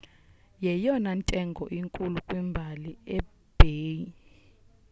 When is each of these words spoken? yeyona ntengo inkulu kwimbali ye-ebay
yeyona 0.65 1.09
ntengo 1.21 1.63
inkulu 1.77 2.17
kwimbali 2.27 2.91
ye-ebay 2.95 3.97